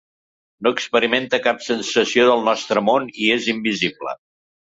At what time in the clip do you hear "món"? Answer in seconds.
2.87-3.07